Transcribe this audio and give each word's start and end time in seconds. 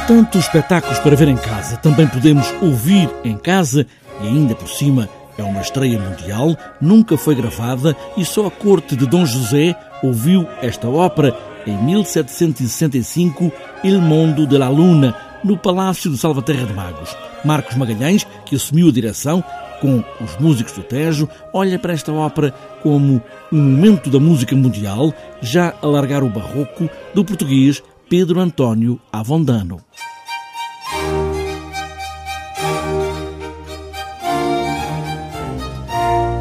tantos 0.00 0.44
espetáculos 0.44 0.98
para 0.98 1.16
ver 1.16 1.28
em 1.28 1.36
casa, 1.36 1.76
também 1.76 2.06
podemos 2.06 2.46
ouvir 2.60 3.08
em 3.24 3.36
casa 3.36 3.86
e 4.20 4.26
ainda 4.26 4.54
por 4.54 4.68
cima 4.68 5.08
é 5.36 5.42
uma 5.42 5.60
estreia 5.60 5.98
mundial, 5.98 6.56
nunca 6.80 7.16
foi 7.16 7.34
gravada 7.34 7.96
e 8.16 8.24
só 8.24 8.46
a 8.46 8.50
corte 8.50 8.96
de 8.96 9.06
Dom 9.06 9.24
José 9.24 9.74
ouviu 10.02 10.46
esta 10.60 10.88
ópera 10.88 11.36
em 11.66 11.76
1765, 11.84 13.52
Il 13.84 14.00
Mondo 14.00 14.46
de 14.46 14.58
la 14.58 14.68
Luna, 14.68 15.14
no 15.44 15.56
Palácio 15.56 16.10
de 16.10 16.18
Salvaterra 16.18 16.66
de 16.66 16.72
Magos. 16.72 17.16
Marcos 17.44 17.76
Magalhães, 17.76 18.26
que 18.44 18.56
assumiu 18.56 18.88
a 18.88 18.92
direção 18.92 19.44
com 19.80 20.02
os 20.20 20.36
músicos 20.38 20.72
do 20.72 20.82
Tejo, 20.82 21.28
olha 21.52 21.78
para 21.78 21.92
esta 21.92 22.12
ópera 22.12 22.52
como 22.82 23.22
um 23.52 23.62
momento 23.62 24.10
da 24.10 24.18
música 24.18 24.56
mundial, 24.56 25.14
já 25.40 25.72
a 25.80 25.86
largar 25.86 26.22
o 26.22 26.28
barroco 26.28 26.88
do 27.14 27.24
português 27.24 27.82
Pedro 28.08 28.40
António 28.40 28.98
Avondano. 29.12 29.82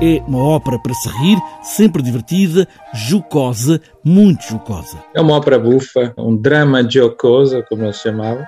É 0.01 0.21
uma 0.25 0.41
ópera 0.41 0.79
para 0.79 0.93
se 0.93 1.09
rir, 1.09 1.37
sempre 1.63 2.01
divertida, 2.01 2.65
jocosa, 2.93 3.81
muito 4.01 4.43
jocosa. 4.43 5.03
É 5.13 5.19
uma 5.19 5.35
ópera 5.35 5.59
bufa, 5.59 6.13
um 6.17 6.37
drama 6.37 6.89
jocosa, 6.89 7.61
como 7.67 7.83
ele 7.83 7.91
chamava, 7.91 8.47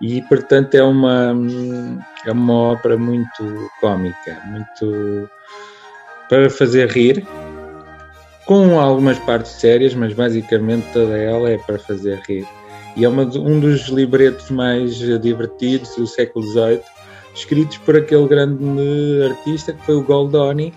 e 0.00 0.22
portanto 0.22 0.74
é 0.76 0.82
uma, 0.82 1.34
é 2.24 2.32
uma 2.32 2.54
ópera 2.54 2.96
muito 2.96 3.68
cómica, 3.82 4.40
muito 4.46 5.28
para 6.26 6.48
fazer 6.48 6.88
rir, 6.88 7.26
com 8.50 8.80
algumas 8.80 9.16
partes 9.20 9.52
sérias, 9.52 9.94
mas 9.94 10.12
basicamente 10.12 10.84
toda 10.92 11.16
ela 11.16 11.48
é 11.50 11.56
para 11.56 11.78
fazer 11.78 12.20
rir. 12.26 12.44
E 12.96 13.04
é 13.04 13.08
uma, 13.08 13.22
um 13.22 13.60
dos 13.60 13.82
libretos 13.86 14.50
mais 14.50 14.96
divertidos 14.96 15.94
do 15.94 16.04
século 16.04 16.44
XVIII 16.44 16.80
escritos 17.32 17.76
por 17.76 17.96
aquele 17.96 18.26
grande 18.26 19.22
artista 19.22 19.72
que 19.72 19.86
foi 19.86 19.94
o 19.94 20.02
Goldoni 20.02 20.74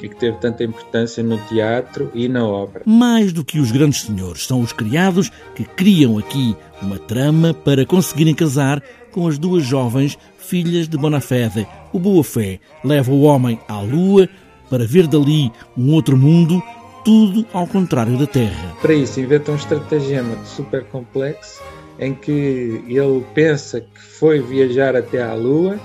e 0.00 0.08
que 0.08 0.14
teve 0.14 0.38
tanta 0.38 0.62
importância 0.62 1.20
no 1.20 1.36
teatro 1.48 2.12
e 2.14 2.28
na 2.28 2.46
ópera. 2.46 2.84
Mais 2.86 3.32
do 3.32 3.44
que 3.44 3.58
os 3.58 3.72
grandes 3.72 4.02
senhores, 4.02 4.46
são 4.46 4.60
os 4.60 4.72
criados 4.72 5.28
que 5.56 5.64
criam 5.64 6.18
aqui 6.18 6.54
uma 6.80 6.96
trama 6.96 7.52
para 7.52 7.84
conseguirem 7.84 8.36
casar 8.36 8.80
com 9.10 9.26
as 9.26 9.36
duas 9.36 9.64
jovens 9.64 10.16
filhas 10.38 10.86
de 10.86 10.96
Bonafede. 10.96 11.66
O 11.92 11.98
Boa 11.98 12.22
Fé 12.22 12.60
leva 12.84 13.10
o 13.10 13.22
homem 13.22 13.58
à 13.66 13.80
lua 13.80 14.28
para 14.70 14.86
ver 14.86 15.08
dali 15.08 15.50
um 15.76 15.92
outro 15.92 16.16
mundo, 16.16 16.62
tudo 17.06 17.46
ao 17.52 17.68
contrário 17.68 18.18
da 18.18 18.26
Terra. 18.26 18.74
Para 18.82 18.92
isso, 18.92 19.20
inventa 19.20 19.52
um 19.52 19.54
estratagema 19.54 20.36
super 20.44 20.82
complexo 20.86 21.62
em 22.00 22.12
que 22.12 22.82
ele 22.88 23.24
pensa 23.32 23.80
que 23.80 24.02
foi 24.02 24.40
viajar 24.40 24.96
até 24.96 25.22
à 25.22 25.32
Lua 25.32 25.78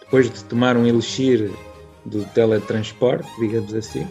depois 0.00 0.28
de 0.28 0.42
tomar 0.44 0.76
um 0.76 0.84
elixir 0.84 1.52
do 2.04 2.24
teletransporte, 2.34 3.30
digamos 3.38 3.72
assim, 3.72 4.04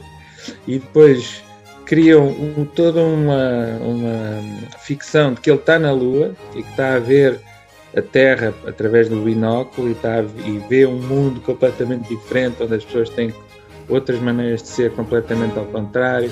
e 0.66 0.80
depois 0.80 1.44
criam 1.86 2.30
um, 2.30 2.66
toda 2.74 3.02
uma, 3.02 3.78
uma 3.82 4.80
ficção 4.80 5.34
de 5.34 5.42
que 5.42 5.52
ele 5.52 5.60
está 5.60 5.78
na 5.78 5.92
Lua 5.92 6.34
e 6.56 6.64
que 6.64 6.70
está 6.70 6.96
a 6.96 7.00
ver 7.00 7.38
a 7.96 8.02
Terra 8.02 8.54
através 8.66 9.10
do 9.10 9.18
binóculo 9.18 9.90
e, 9.90 9.92
está 9.92 10.22
a, 10.22 10.22
e 10.22 10.58
vê 10.70 10.86
um 10.86 11.02
mundo 11.02 11.42
completamente 11.42 12.08
diferente, 12.08 12.64
onde 12.64 12.76
as 12.76 12.86
pessoas 12.86 13.10
têm 13.10 13.34
outras 13.90 14.20
maneiras 14.20 14.62
de 14.64 14.70
ser 14.70 14.92
completamente 14.92 15.58
ao 15.58 15.66
contrário. 15.66 16.32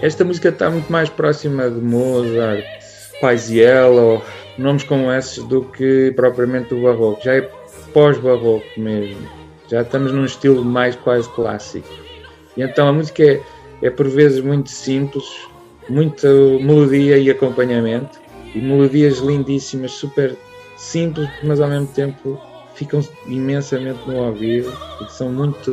Esta 0.00 0.24
música 0.24 0.50
está 0.50 0.70
muito 0.70 0.90
mais 0.90 1.08
próxima 1.08 1.68
de 1.68 1.80
Mozart, 1.80 2.64
Paisiello, 3.20 4.22
nomes 4.56 4.84
como 4.84 5.10
esses, 5.10 5.42
do 5.44 5.62
que 5.62 6.12
propriamente 6.14 6.72
o 6.72 6.82
barroco. 6.82 7.20
Já 7.22 7.34
é 7.34 7.50
pós-barroco 7.92 8.66
mesmo. 8.76 9.28
Já 9.68 9.82
estamos 9.82 10.12
num 10.12 10.24
estilo 10.24 10.64
mais 10.64 10.94
quase 10.96 11.28
clássico. 11.30 11.88
E 12.56 12.62
então 12.62 12.88
a 12.88 12.92
música 12.92 13.22
é, 13.22 13.40
é 13.82 13.90
por 13.90 14.08
vezes 14.08 14.40
muito 14.40 14.70
simples, 14.70 15.24
muita 15.88 16.28
melodia 16.28 17.18
e 17.18 17.30
acompanhamento, 17.30 18.18
e 18.54 18.58
melodias 18.60 19.18
lindíssimas, 19.18 19.92
super 19.92 20.36
simples, 20.78 21.28
mas 21.42 21.60
ao 21.60 21.68
mesmo 21.68 21.88
tempo 21.88 22.40
ficam 22.74 23.00
imensamente 23.26 23.98
no 24.06 24.16
ouvido 24.16 24.72
e 25.02 25.12
são 25.12 25.30
muito 25.30 25.70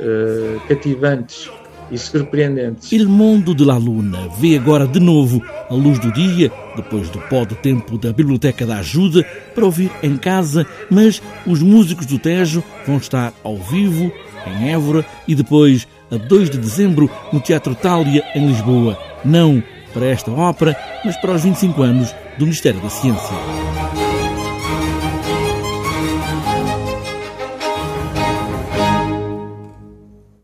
uh, 0.00 0.60
cativantes 0.66 1.50
e 1.90 1.98
surpreendentes. 1.98 2.90
Il 2.90 3.06
Mundo 3.06 3.54
de 3.54 3.64
la 3.64 3.76
Luna 3.76 4.28
vê 4.38 4.56
agora 4.56 4.86
de 4.86 4.98
novo 4.98 5.42
a 5.68 5.74
luz 5.74 5.98
do 5.98 6.10
dia, 6.12 6.50
depois 6.74 7.10
do 7.10 7.20
pó 7.20 7.44
de 7.44 7.54
tempo 7.56 7.98
da 7.98 8.12
Biblioteca 8.12 8.66
da 8.66 8.78
Ajuda, 8.78 9.22
para 9.54 9.64
ouvir 9.64 9.90
em 10.02 10.16
casa, 10.16 10.66
mas 10.90 11.22
os 11.46 11.60
músicos 11.60 12.06
do 12.06 12.18
Tejo 12.18 12.64
vão 12.86 12.96
estar 12.96 13.34
ao 13.44 13.56
vivo 13.56 14.10
em 14.46 14.72
Évora 14.72 15.04
e 15.28 15.34
depois, 15.34 15.86
a 16.10 16.16
2 16.16 16.50
de 16.50 16.58
dezembro, 16.58 17.10
no 17.32 17.40
Teatro 17.40 17.74
Tália, 17.74 18.24
em 18.34 18.46
Lisboa. 18.46 18.98
Não 19.24 19.62
para 19.92 20.06
esta 20.06 20.30
ópera, 20.30 20.76
mas 21.04 21.16
para 21.18 21.32
os 21.32 21.42
25 21.42 21.82
anos 21.82 22.14
do 22.36 22.44
Ministério 22.44 22.80
da 22.80 22.90
Ciência. 22.90 23.63